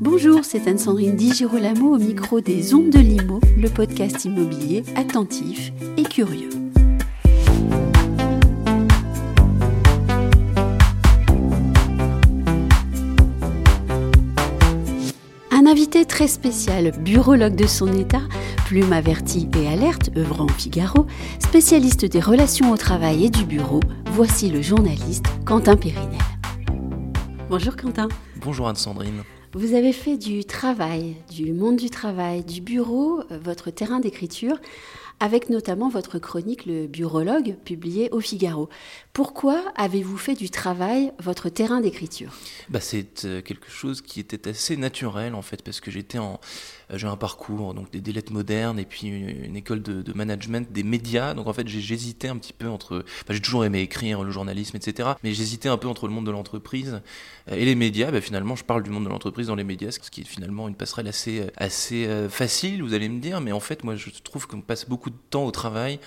[0.00, 5.72] Bonjour, c'est Anne-Sandrine Di Girolamo au micro des Ondes de Limo, le podcast immobilier attentif
[5.98, 6.48] et curieux.
[15.50, 18.22] Un invité très spécial, bureaulogue de son état,
[18.64, 21.06] plume avertie et alerte, œuvrant au Figaro,
[21.40, 23.80] spécialiste des relations au travail et du bureau,
[24.12, 26.16] voici le journaliste Quentin Périnel.
[27.50, 28.08] Bonjour Quentin.
[28.42, 29.24] Bonjour Anne-Sandrine.
[29.52, 34.60] Vous avez fait du travail, du monde du travail, du bureau, euh, votre terrain d'écriture,
[35.18, 38.68] avec notamment votre chronique Le publiée au Figaro.
[39.12, 42.32] Pourquoi avez-vous fait du travail votre terrain d'écriture?
[42.68, 46.38] Bah, C'est euh, quelque chose qui était assez naturel en fait, parce que j'étais en,
[46.94, 51.34] j'ai un parcours, donc des, lettres modernes et puis une, école de, management des médias.
[51.34, 53.04] Donc en fait, j'hésitais un petit peu entre.
[53.28, 55.10] j'ai toujours aimé écrire, le journalisme, etc.
[55.22, 57.00] Mais j'hésitais un peu entre le monde de l'entreprise
[57.50, 58.10] euh, et les médias.
[58.10, 60.68] Bah, finalement, je parle du monde de l'entreprise dans les médias, ce qui est finalement
[60.68, 63.40] une passerelle assez, assez facile, vous allez me dire.
[63.40, 66.00] Mais en fait, moi, je trouve qu'on passe beaucoup de temps au travail.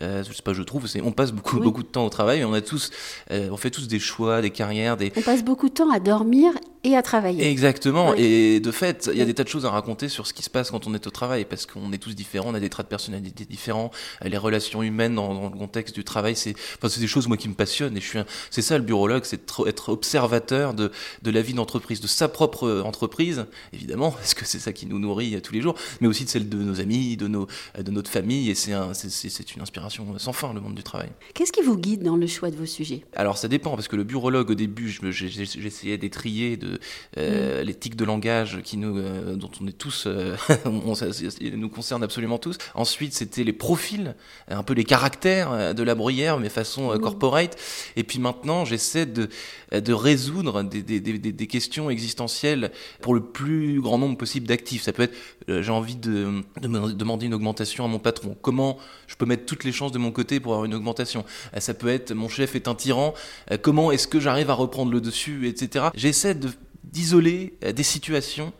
[0.00, 2.44] Euh, je sais pas, je trouve, on passe beaucoup, beaucoup de temps au travail, mais
[2.44, 2.90] on a tous,
[3.30, 5.12] on fait tous des choix, des carrières, des.
[5.16, 6.52] On passe beaucoup de temps à dormir
[6.84, 7.48] et à travailler.
[7.50, 8.14] Exactement.
[8.14, 10.42] Et de fait, il y a des tas de choses à raconter sur ce qui
[10.42, 12.68] se passe quand on est au travail, parce qu'on est tous différents, on a des
[12.68, 13.90] traits de personnalité différents,
[14.22, 17.48] les relations humaines dans, le contexte du travail, c'est, enfin, c'est des choses moi qui
[17.48, 17.96] me passionnent.
[17.96, 18.18] Et je suis,
[18.50, 22.82] c'est ça le bureaulogue, c'est être observateur de, de la vie d'entreprise, de sa propre
[22.84, 26.30] entreprise, évidemment, parce que c'est ça qui nous nourrit tous les jours, mais aussi de
[26.30, 28.50] celle de nos amis, de nos, de notre famille.
[28.50, 31.08] Et c'est, c'est, c'est une inspiration sans fin le monde du travail.
[31.34, 33.04] Qu'est-ce qui vous guide dans le choix de vos sujets?
[33.14, 36.78] Alors ça dépend, parce que le bureaulogue au début, j'essayais d'étrier de
[37.16, 37.66] euh, mm.
[37.66, 41.06] l'éthique de langage qui nous, euh, dont on est tous, euh, on, ça,
[41.52, 42.58] nous concerne absolument tous.
[42.74, 44.14] Ensuite, c'était les profils,
[44.48, 46.98] un peu les caractères de la bruyère, mais façon mm.
[47.00, 47.56] corporate.
[47.96, 49.28] Et puis maintenant, j'essaie de,
[49.72, 54.82] de résoudre des, des, des, des, questions existentielles pour le plus grand nombre possible d'actifs.
[54.82, 55.16] Ça peut être,
[55.48, 58.36] j'ai envie de, de me demander une augmentation à mon patron.
[58.42, 61.24] Comment je peux mettre toutes les chances de mon côté pour avoir une augmentation
[61.58, 63.14] Ça peut être, mon chef est un tyran.
[63.62, 65.86] Comment est-ce que j'arrive à reprendre le dessus, etc.
[65.94, 66.50] J'essaie de
[66.92, 68.52] d'isoler euh, des situations,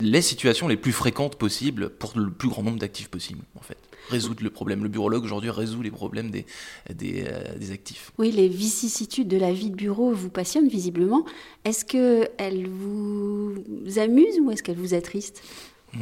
[0.00, 3.78] les situations les plus fréquentes possibles pour le plus grand nombre d'actifs possible, en fait.
[4.08, 4.82] Résoudre le problème.
[4.82, 6.44] Le bureaulogue aujourd'hui résout les problèmes des,
[6.92, 8.12] des, euh, des, actifs.
[8.18, 11.24] Oui, les vicissitudes de la vie de bureau vous passionnent visiblement.
[11.64, 13.62] Est-ce qu'elles vous
[13.96, 15.42] amusent ou est-ce qu'elles vous attristent?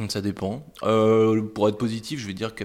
[0.09, 0.65] Ça dépend.
[0.83, 2.55] Euh, pour être positif, je vais dire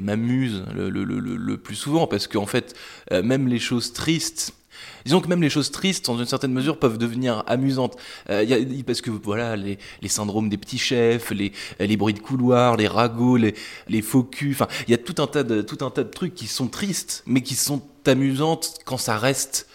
[0.00, 2.74] m'amuse le, plus souvent parce qu'en fait,
[3.10, 4.54] même les choses tristes,
[5.04, 7.96] Disons que même les choses tristes, dans une certaine mesure, peuvent devenir amusantes.
[8.30, 12.88] Euh, parce que voilà, les, syndromes des petits chefs, les, les bruits de couloir, les
[12.88, 13.54] ragots, les,
[13.88, 16.10] les faux culs, enfin, il y a tout un, tas de, tout un tas de
[16.10, 19.66] trucs qui sont tristes, mais qui sont amusantes quand ça reste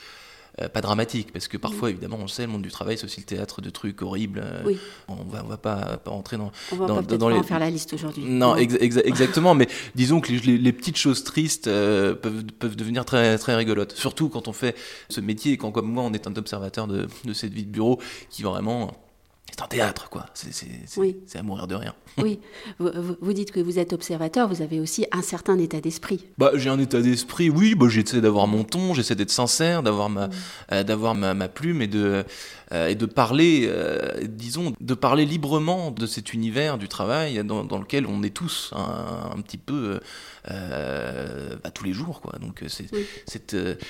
[0.62, 3.20] euh, pas dramatique, parce que parfois, évidemment, on sait, le monde du travail, c'est aussi
[3.22, 4.42] le théâtre de trucs horribles.
[4.44, 4.78] Euh, oui.
[5.08, 6.52] On va, on va pas, pas rentrer dans.
[6.72, 7.38] On va dans, pas dans les...
[7.38, 8.24] en faire la liste aujourd'hui.
[8.26, 13.38] Non, exactement, mais disons que les, les, petites choses tristes euh, peuvent, peuvent devenir très,
[13.38, 13.94] très rigolotes.
[13.94, 14.76] Surtout quand on fait
[15.10, 17.72] ce métier et quand, comme moi, on est un observateur de, de cette vie de
[17.72, 18.00] bureau
[18.30, 18.92] qui vraiment
[19.52, 20.26] c'est un théâtre, quoi.
[20.34, 21.94] C'est à mourir de rien.
[22.18, 22.40] Oui.
[22.80, 26.26] Vous, dites que vous êtes observateur, vous avez aussi un certain état d'esprit.
[26.38, 27.76] Bah, j'ai un état d'esprit, oui.
[27.76, 30.32] Bah, j'essaie d'avoir mon ton, j'essaie d'être sincère, d'avoir ma, mm.
[30.74, 32.26] euh, d'avoir ma, ma, plume et de,
[32.72, 37.64] euh, et de parler, euh, disons, de parler librement de cet univers du travail dans,
[37.64, 40.00] dans lequel on est tous un, un petit peu
[40.52, 42.38] euh, bah, tous les jours, quoi.
[42.40, 42.86] Donc, c'est,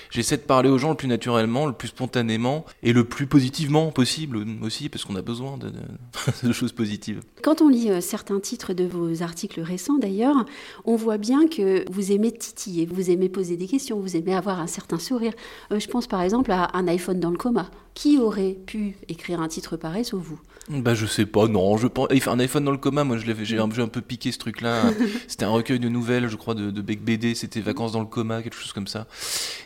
[0.09, 3.91] j'essaie de parler aux gens le plus naturellement, le plus spontanément et le plus positivement
[3.91, 5.71] possible aussi, parce qu'on a besoin de,
[6.47, 7.21] de, choses positives.
[7.41, 10.45] Quand on lit certains titres de vos articles récents, d'ailleurs,
[10.85, 14.59] on voit bien que vous aimez titiller, vous aimez poser des questions, vous aimez avoir
[14.59, 15.33] un certain sourire.
[15.71, 17.69] je pense par exemple à un iPhone dans le coma.
[17.95, 20.39] Qui aurait pu écrire un titre pareil sauf vous?
[20.69, 23.63] Bah je sais pas, non, je pense un iPhone dans le coma, moi j'ai un,
[23.63, 24.83] un, peu piqué ce truc-là.
[25.27, 28.05] c'était un recueil de nouvelles, je crois, de, de Beck BD, c'était Vacances dans le
[28.05, 29.07] coma, quelque chose comme ça.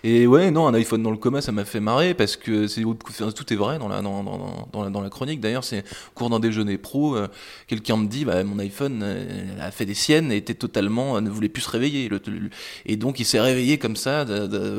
[0.06, 2.84] Et ouais, non, un iPhone dans le coma, ça m'a fait marrer parce que c'est
[2.84, 5.42] tout est vrai dans la dans, dans, dans, la, dans la chronique.
[5.42, 7.28] D'ailleurs, c'est cours d'un déjeuner pro, euh,
[7.68, 11.22] quelqu'un me dit, bah mon iPhone euh, a fait des siennes et était totalement, euh,
[11.22, 12.10] ne voulait plus se réveiller.
[12.86, 14.26] et donc il s'est réveillé comme ça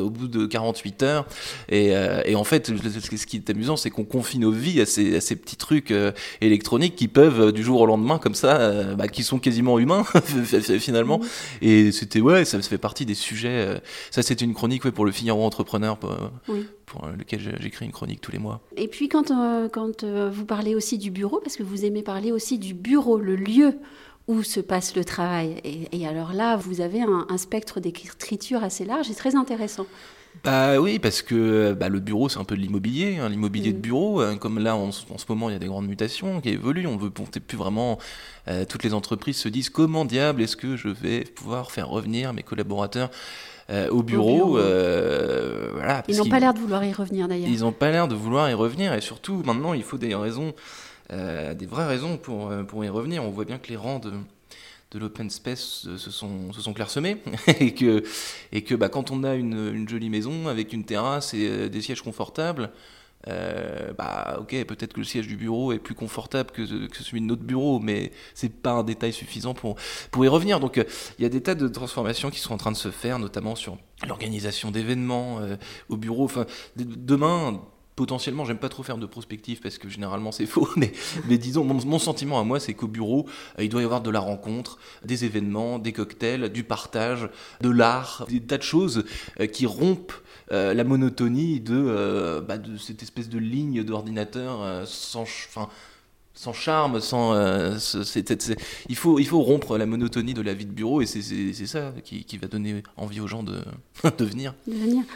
[0.00, 1.26] au bout de 48 heures.
[1.68, 1.92] Et,
[2.24, 5.92] et en fait, ce qui amusant, c'est qu'on confie nos vies à ces, petits trucs
[6.40, 10.04] électroniques qui peuvent, du jour au lendemain, comme ça, bah, qui sont quasiment humains,
[10.78, 11.20] finalement.
[11.60, 13.80] Et c'était, ouais, ça fait partie des sujets.
[14.10, 15.98] ça, c'était une chronique pour le Figaro Entrepreneur.
[15.98, 16.10] Pour,
[16.86, 18.60] pour lequel j'écris une chronique tous les mois.
[18.76, 19.32] Et puis quand,
[19.72, 23.36] quand vous parlez aussi du bureau, parce que vous aimez parler aussi du bureau, le
[23.36, 23.74] lieu
[24.26, 25.60] où se passe le travail.
[25.92, 29.84] Et, alors là, vous avez un, un spectre d'écriture assez large et très intéressant.
[30.42, 33.78] Bah oui, parce que bah, le bureau, c'est un peu de l'immobilier, hein, l'immobilier de
[33.78, 33.82] Mm.
[33.82, 34.20] bureau.
[34.20, 36.48] hein, comme là, en, ce en ce moment, il y a des grandes mutations qui
[36.48, 36.86] évoluent.
[36.86, 37.98] On veut monter plus vraiment.
[38.48, 42.32] euh, toutes les entreprises se disent comment diable est-ce que je vais pouvoir faire revenir
[42.32, 43.10] mes collaborateurs
[43.70, 44.58] euh, au bureau, bureau.
[44.58, 46.02] euh.
[46.08, 47.48] Ils n'ont pas l'air de vouloir y revenir d'ailleurs.
[47.48, 48.92] Ils n'ont pas l'air de vouloir y revenir.
[48.94, 50.54] Et surtout, maintenant, il faut des raisons,
[51.12, 53.22] euh, des vraies raisons pour, pour y revenir.
[53.24, 54.12] On voit bien que les rangs de,
[54.90, 57.18] de l'open space se sont, se sont clairsemés.
[57.60, 58.02] et que,
[58.52, 61.82] et que bah, quand on a une, une jolie maison avec une terrasse et des
[61.82, 62.70] sièges confortables,
[63.28, 67.26] euh, bah ok, peut-être que le siège du bureau est plus confortable que, celui de
[67.26, 69.76] notre bureau, mais c'est pas un détail suffisant pour,
[70.10, 70.60] pour y revenir.
[70.60, 70.84] Donc euh,
[71.18, 73.54] il y a des tas de transformations qui sont en train de se faire, notamment
[73.54, 75.56] sur l'organisation d'événements euh,
[75.88, 76.24] au bureau.
[76.24, 77.60] Enfin, demain,
[77.96, 80.92] potentiellement, j'aime pas trop faire de prospective parce que généralement c'est faux, mais,
[81.38, 83.26] disons, mon, sentiment à moi, c'est qu'au bureau,
[83.58, 87.28] euh, il doit y avoir de la rencontre, des événements, des cocktails, du partage,
[87.60, 89.04] de l'art, des tas de choses
[89.40, 90.12] euh, qui rompent
[90.52, 95.24] euh, la monotonie de, bah, de cette espèce de ligne d'ordinateur sans,
[96.36, 97.76] sans charme, sans, euh,
[98.88, 101.22] il, faut, il faut rompre la monotonie de la vie de bureau et c'est-
[101.66, 103.62] ça qui, va donner envie aux gens de,
[104.24, 104.52] venir.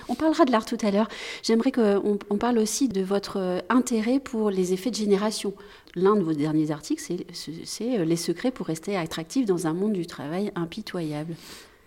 [0.09, 1.09] On parlera de l'art tout à l'heure.
[1.43, 5.55] J'aimerais qu'on on parle aussi de votre euh, intérêt pour les effets de génération.
[5.97, 7.27] L'un de vos derniers articles, c'est-
[7.65, 11.35] c'est euh, les secrets pour rester attractif dans un monde du travail impitoyable.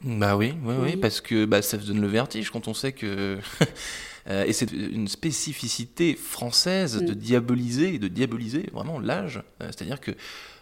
[0.03, 0.97] Bah oui, oui, oui, Oui.
[0.97, 3.37] parce que bah, ça donne le vertige quand on sait que.
[4.27, 7.15] Euh, et c'est une spécificité française de Mm.
[7.15, 9.37] diaboliser, de diaboliser vraiment l'âge.
[9.63, 10.11] Euh, C'est-à-dire que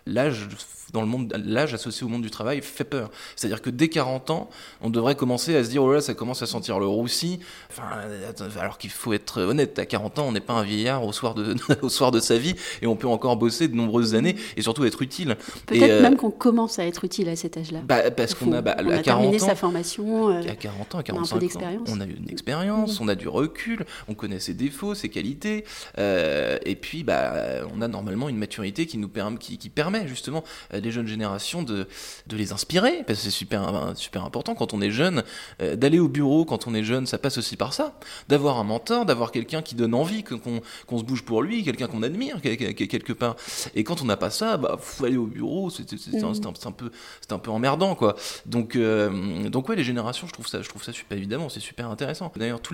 [0.10, 0.48] l'âge
[0.94, 3.12] dans le monde, l'âge associé au monde du travail fait peur.
[3.36, 4.50] C'est-à-dire que dès 40 ans,
[4.82, 7.40] on devrait commencer à se dire oh là, ça commence à sentir le roussi.
[7.70, 11.04] Enfin, euh, alors qu'il faut être honnête, à 40 ans, on n'est pas un vieillard
[11.06, 14.16] au soir de au soir de sa vie et on peut encore bosser de nombreuses
[14.16, 15.36] années et surtout être utile.
[15.68, 17.82] Peut-être euh, même qu'on commence à être utile à cet âge-là.
[17.84, 20.30] bah, parce qu'on a bah, on à a 40 terminé ans, sa formation.
[20.30, 21.90] euh, à 40 ans, à on a un peu 45 d'expérience.
[21.92, 25.66] on a eu une expérience, on a du recul, on connaît ses défauts, ses qualités,
[25.98, 27.34] euh, et puis bah,
[27.76, 31.08] on a normalement une maturité qui nous permet, qui, qui permet justement à des jeunes
[31.08, 31.88] générations de,
[32.28, 35.24] de les inspirer, parce que c'est super, euh, super important quand on est jeune,
[35.62, 37.98] euh, d'aller au bureau quand on est jeune, ça passe aussi par ça,
[38.28, 42.04] d'avoir un mentor, d'avoir quelqu'un qui donne envie, qu'on se bouge pour lui, quelqu'un qu'on
[42.04, 43.36] admire quel- quel- quelque part.
[43.76, 45.84] Et quand on n'a pas ça, bah, faut aller au bureau, c'est
[46.24, 46.32] un,
[46.68, 46.92] un- peu,
[47.32, 48.16] un peu emmerdant quoi.
[48.46, 51.60] Donc, euh, donc ouais, les générations, je trouve ça, je trouve ça super évidemment, c'est
[51.60, 52.32] super intéressant.
[52.36, 52.74] D'ailleurs, tout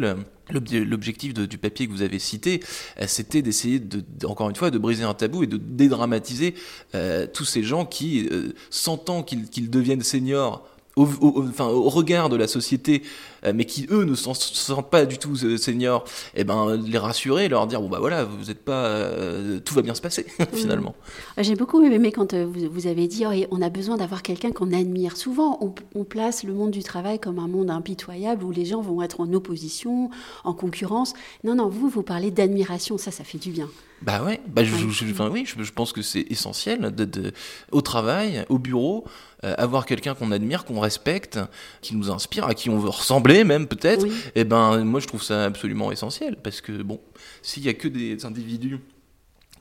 [0.50, 2.62] l'objectif du papier que vous avez cité,
[3.00, 6.56] euh, c'était d'essayer de, encore une fois, de briser un tabou et de dédramatiser
[6.94, 10.68] euh, tous ces gens qui, euh, sentant qu'ils qu'ils deviennent seniors.
[10.98, 11.06] Au,
[11.50, 13.04] enfin, au regard de la société,
[13.44, 16.06] euh, mais qui eux ne se sentent pas du tout euh, seniors,
[16.38, 19.82] et ben les rassurer, leur dire bon bah voilà, vous êtes pas, euh, tout va
[19.82, 20.96] bien se passer finalement.
[21.36, 23.98] Ah, J'ai beaucoup aimé quand euh, vous, vous avez dit oh, et on a besoin
[23.98, 25.18] d'avoir quelqu'un qu'on admire.
[25.18, 28.80] Souvent, on, on place le monde du travail comme un monde impitoyable où les gens
[28.80, 30.10] vont être en opposition,
[30.46, 31.14] en concurrence.
[31.44, 32.98] Non, non, vous, vous parlez d'admiration.
[32.98, 33.68] Ça, ça fait du bien.
[34.02, 37.32] Bah ouais, bah je, je- enfin oui, je, je pense que c'est essentiel de, de-
[37.72, 39.06] au travail, au bureau,
[39.44, 41.40] euh, avoir quelqu'un qu'on admire, qu'on respecte,
[41.82, 44.04] qui nous inspire, à qui on veut ressembler même peut-être.
[44.04, 44.12] Oui.
[44.36, 47.00] Et ben moi je trouve ça absolument essentiel parce que bon,
[47.42, 48.80] s'il y a que des individus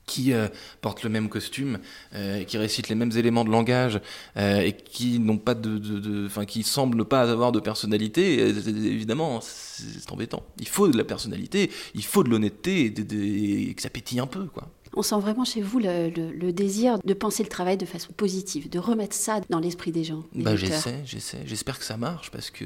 [0.07, 0.49] qui euh,
[0.81, 1.79] portent le même costume,
[2.15, 4.01] euh, qui récitent les mêmes éléments de langage
[4.37, 9.41] euh, et qui n'ont pas de, enfin qui semblent ne pas avoir de personnalité, évidemment
[9.41, 10.43] c'est embêtant.
[10.59, 14.45] Il faut de la personnalité, il faut de l'honnêteté et que ça pétille un peu
[14.45, 14.69] quoi.
[14.97, 18.13] On sent vraiment chez vous le, le- le désir de penser le travail de façon
[18.13, 20.25] positive, de remettre ça dans l'esprit des gens.
[20.35, 21.41] des Bah j'essaie, j'essaie.
[21.47, 22.65] J'espère que ça marche parce que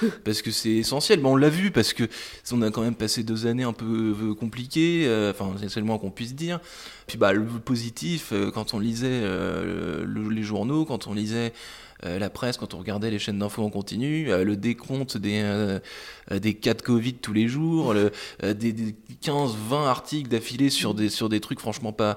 [0.24, 1.20] parce que c'est essentiel.
[1.20, 2.04] Bon, on l'a vu parce que
[2.52, 5.04] on a quand même passé deux années un peu euh, compliquées.
[5.06, 6.60] euh, Enfin, c'est le moins qu'on puisse dire.
[7.06, 11.52] Puis bah le positif, euh, quand on lisait euh, le- les journaux, quand on lisait
[12.04, 15.78] la presse, quand on regardait les chaînes d'infos en continu, euh, le décompte des euh,
[16.32, 18.10] euh, des cas de Covid tous les jours, le,
[18.42, 22.16] euh, des, des 15-20 articles d'affilée sur des sur des trucs franchement pas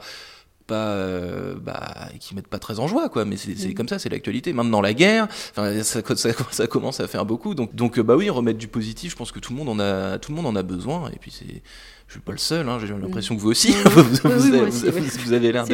[0.66, 3.74] pas euh, bah, qui mettent pas très en joie quoi mais c'est Mm.
[3.74, 6.02] comme ça c'est l'actualité maintenant la guerre ça, ça,
[6.52, 9.34] ça commence à faire beaucoup donc donc euh, bah oui remettre du positif je pense
[9.34, 11.62] que tout le monde en a tout le monde en a besoin et puis c'est
[12.08, 14.48] je suis pas le seul hein, j'ai l'impression que vous aussi vous, oui, vous oui,
[14.48, 15.10] avez, moi aussi, vous- oui.
[15.26, 15.66] vous avez l'air.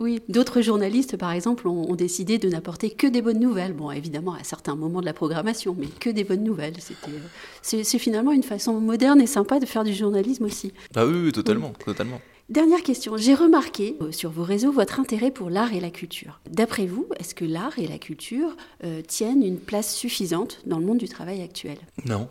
[0.00, 3.74] Oui, d'autres journalistes, par exemple, ont, ont décidé de n'apporter que des bonnes nouvelles.
[3.74, 6.76] Bon, évidemment, à certains moments de la programmation, mais que des bonnes nouvelles.
[6.78, 10.72] C'était, euh, c'est, finalement une façon moderne et sympa de faire du journalisme aussi.
[10.96, 13.18] ah oui, oui totalement totalement Dernière question.
[13.18, 16.40] J'ai remarqué euh, sur vos réseaux votre intérêt pour l'art et la culture.
[16.50, 20.86] D'après vous, est-ce que l'art et la culture euh, tiennent une place suffisante dans le
[20.86, 21.76] monde du travail actuel?
[22.06, 22.26] Non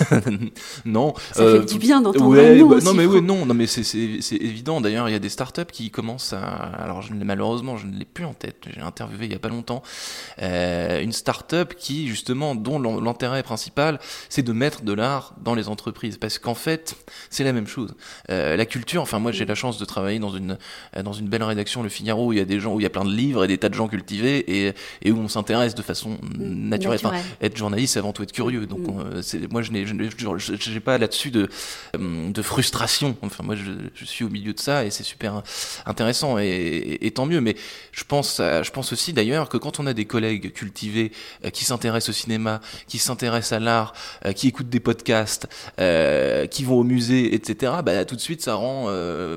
[0.84, 1.14] non.
[1.32, 4.80] Ça fait du bien d'entendre ouais, bah, Non, mais oui, non, non, mais c'est- évident.
[4.80, 6.40] D'ailleurs, il y a des startups qui commencent à.
[6.44, 8.56] Alors, je malheureusement, je ne l'ai plus en tête.
[8.72, 9.82] J'ai interviewé il y a pas longtemps
[10.42, 13.98] euh, une startup qui, justement, dont l'intérêt principal,
[14.28, 16.16] c'est de mettre de l'art dans les entreprises.
[16.18, 16.96] Parce qu'en fait,
[17.30, 17.94] c'est la même chose.
[18.30, 19.02] Euh, la culture.
[19.02, 20.58] Enfin, moi, j'ai la chance de travailler dans une
[20.96, 22.82] euh, dans une belle rédaction, Le Figaro, où il y a des gens, où il
[22.82, 24.72] y a plein de livres et des tas de gens cultivés et
[25.02, 26.98] et où on s'intéresse de façon naturelle.
[27.02, 28.66] Enfin, être journaliste, c'est avant tout être curieux.
[28.66, 29.00] Donc, Mm.
[29.00, 31.48] euh, c'est- moi, je n'ai, je n'ai pas là-dessus de,
[31.96, 33.16] euh, de frustration.
[33.22, 35.42] Enfin, moi, je, suis au milieu de ça et c'est super
[35.84, 37.40] intéressant et, tant mieux.
[37.40, 37.56] Mais
[37.92, 41.12] je pense, je pense aussi d'ailleurs que quand on a des collègues cultivés
[41.44, 45.48] euh, qui s'intéressent au cinéma, qui s'intéressent à l'art, euh, qui écoutent des podcasts,
[46.50, 48.88] qui vont au musée, etc., bah, tout de suite, ça rend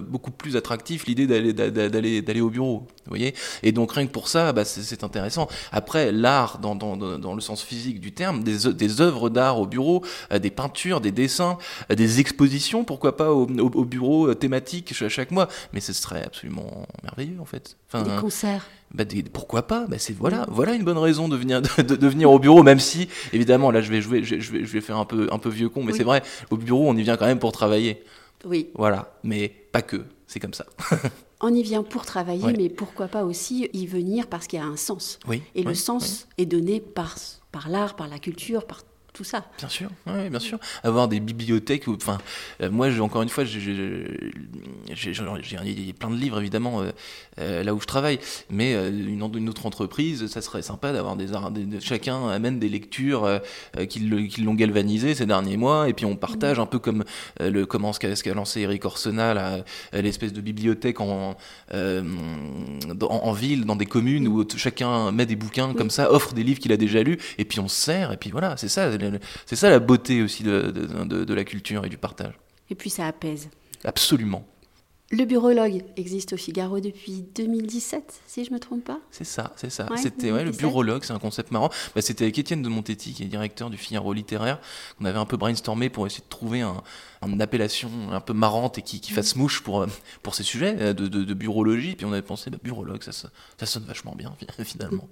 [0.01, 2.87] beaucoup plus attractif l'idée d'aller, d'a- d'aller, d'aller au bureau.
[3.05, 5.47] Vous voyez Et donc, rien que pour ça, bah, c'est, intéressant.
[5.71, 10.03] Après, l'art, dans, dans, le sens physique du terme, des œuvres d'art au bureau,
[10.39, 11.57] euh, des peintures, des dessins,
[11.91, 15.47] euh, des expositions, pourquoi pas au, au, au bureau euh, thématique ch- chaque mois.
[15.73, 17.77] Mais ce serait absolument merveilleux, en fait.
[17.91, 18.65] Enfin, Des concerts.
[18.93, 21.95] bah, des- pourquoi pas bah, c'est voilà voilà une bonne raison de venir de, de-
[21.95, 24.71] de venir au bureau même si évidemment là je vais jouer je, je vais je
[24.73, 25.97] vais faire un peu un peu vieux con mais Oui.
[25.97, 28.03] c'est vrai au bureau on y vient quand même pour travailler
[28.45, 30.65] Oui, voilà mais pas que c'est comme ça
[31.41, 32.53] on y vient pour travailler, Ouais.
[32.57, 35.19] mais pourquoi pas aussi y venir parce qu'il y a un sens.
[35.27, 37.15] oui Et le oui, sens est donné par,
[37.51, 38.81] par l'art, par la culture, par
[39.13, 39.45] tout ça.
[39.57, 40.59] Bien sûr, ouais, bien sûr.
[40.83, 42.19] Avoir des bibliothèques, enfin,
[42.61, 44.05] euh, moi, encore une fois, j'ai-
[45.93, 46.91] plein de livres évidemment euh,
[47.39, 51.27] euh, là où je travaille, mais une, une autre entreprise, ça serait sympa d'avoir des,
[51.81, 53.27] chacun amène des lectures
[53.89, 57.03] qui l'ont galvanisé ces derniers mois, et puis on partage un peu comme
[57.39, 59.61] le comment ce qu'a lancé Eric euh,
[59.93, 61.35] l'espèce de bibliothèque en,
[61.73, 66.43] dans- en ville, dans des communes où chacun met des bouquins comme ça, offre des
[66.43, 68.89] livres qu'il a déjà lus, et puis on se sert, et puis voilà, c'est ça,
[69.45, 72.33] c'est ça la beauté aussi de, de, de- de la culture et du partage.
[72.69, 73.49] Et puis ça apaise.
[73.83, 74.45] Absolument.
[75.11, 78.99] Le bureaulogue existe au Figaro depuis 2017, si je me trompe pas.
[79.09, 79.89] C'est ça, c'est ça.
[79.89, 80.61] Ouais, C'était ouais, le 2017.
[80.61, 81.69] bureaulogue, c'est un concept marrant.
[81.95, 84.59] Bah, C'était avec Étienne de Montetti, qui est directeur du Figaro littéraire,
[84.99, 86.83] qu'on avait un peu brainstormé pour essayer de trouver un,
[87.27, 89.87] une appellation un peu marrante et qui, qui fasse mouche pour, euh,
[90.23, 91.95] pour ces sujets euh, de, de, de bureaulogie.
[91.95, 94.33] Puis on avait pensé, bah, bureaulogue, ça, ça, sonne vachement bien
[94.63, 95.07] finalement.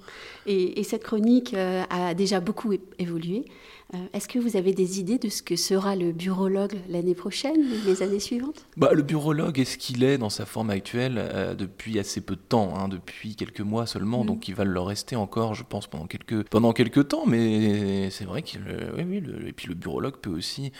[0.46, 3.46] Et, et cette chronique euh, a déjà beaucoup évolué.
[3.94, 7.56] Euh, Est-ce que vous avez des idées de ce que sera le bureaulogue l'année prochaine,
[7.86, 8.66] les années suivantes?
[8.76, 12.36] Bah, le bureaulogue est ce qu'il est dans sa forme actuelle euh, depuis assez peu
[12.36, 14.28] de temps, hein, depuis quelques mois seulement, Mhm.
[14.28, 18.26] donc il va le rester encore, je pense, pendant quelques, pendant quelques temps, mais c'est
[18.26, 18.58] vrai que
[18.98, 20.72] oui, oui, le- et puis le bureaulogue peut aussi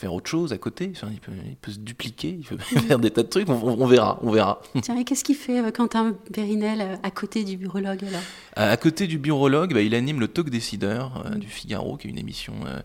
[0.00, 2.56] faire autre chose à côté, Enfin, il, peut, il peut se dupliquer, il peut
[2.88, 4.62] faire des tas de trucs, on, on verra, on verra.
[4.82, 8.20] Tiens, et qu'est-ce qu'il fait euh, Quentin Périnel euh, à côté du bureaulogue alors?
[8.56, 11.32] À à côté du bureaulogue, bah, il anime le Talk Décideur Mm.
[11.34, 12.54] euh, du Figaro, qui est une émission.
[12.66, 12.80] euh,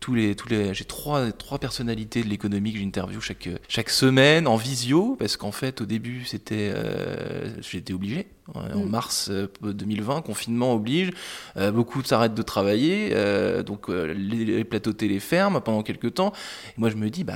[0.00, 4.48] tous les, tous les, j'ai trois, trois personnalités de l'économie que j'interviewe chaque, chaque semaine
[4.48, 8.26] en visio, parce qu'en fait, au début, c'était, euh, j'étais obligé.
[8.56, 8.88] Euh, En Mm.
[8.90, 11.10] mars euh, 2020, confinement oblige,
[11.56, 16.14] euh, beaucoup s'arrêtent de travailler, euh, donc euh, les, les plateaux télé ferment pendant quelques
[16.14, 16.32] temps.
[16.68, 17.34] Et moi, je me dis, bah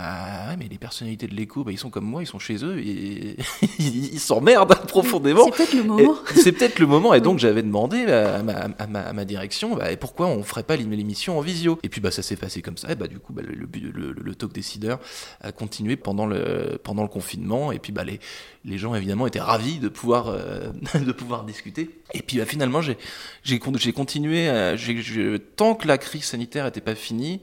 [0.49, 2.79] ouais, mais les personnalités de l'écho, bah, ils sont comme moi, ils sont chez eux,
[2.79, 3.37] et
[3.79, 5.45] ils s'emmerdent profondément.
[5.45, 6.15] C'est peut-être le moment.
[6.35, 9.77] C'est peut-être le moment, et donc j'avais demandé à ma, à ma, à ma direction,
[9.77, 11.79] bah, et pourquoi on ferait pas l'émission en visio?
[11.83, 13.91] Et puis bah ça s'est passé comme ça, et bah du coup bah, le, le,
[13.91, 14.99] le, le talk décideur
[15.41, 18.21] a continué pendant le, pendant le confinement, et puis bah les,
[18.65, 20.71] les gens évidemment étaient ravis de pouvoir, euh,
[21.05, 21.91] de pouvoir discuter.
[22.15, 22.97] Et puis bah, finalement j'ai
[23.43, 27.41] j'ai con- j'ai continué, je- tant que la crise sanitaire n'était pas finie,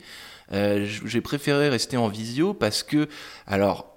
[0.52, 3.08] euh, j'ai préféré rester en visio parce que,
[3.48, 3.93] alors,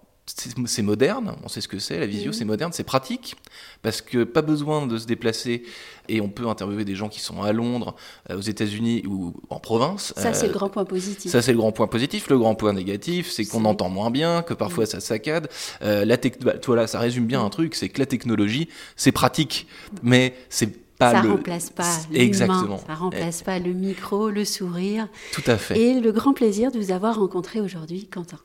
[0.66, 3.36] c'est moderne, on sait ce que c'est, la visio c'est moderne, c'est pratique,
[3.82, 5.62] parce que pas besoin de se déplacer
[6.08, 7.94] et on peut interviewer des gens qui sont à Londres,
[8.30, 10.12] euh, aux États-Unis ou en province.
[10.16, 11.30] Ça, c'est Euh, le grand point positif.
[11.30, 12.28] ça, c'est le grand point positif.
[12.28, 15.48] Le grand point négatif, c'est qu'on entend moins bien, que parfois ça saccade.
[15.82, 19.12] Euh, la tec- bah, voilà, ça résume bien un truc, c'est que la technologie, c'est
[19.12, 19.66] pratique,
[20.02, 21.30] mais c'est pas ça le.
[21.30, 22.78] remplace pas Exactement.
[22.84, 25.78] ça remplace pas le micro, le sourire Tout à fait.
[25.78, 28.38] et le grand plaisir de vous avoir rencontré aujourd'hui, Quentin.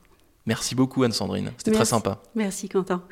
[0.45, 1.51] Merci beaucoup, Anne-Sandrine.
[1.57, 2.21] C'était très sympa.
[2.35, 3.03] Merci, Quentin.